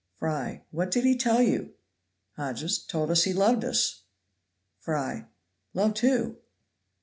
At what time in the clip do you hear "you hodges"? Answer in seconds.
1.43-2.79